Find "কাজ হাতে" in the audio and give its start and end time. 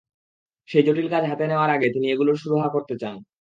1.09-1.45